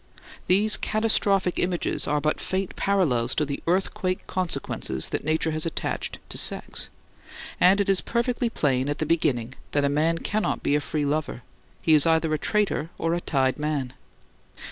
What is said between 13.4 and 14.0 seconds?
man.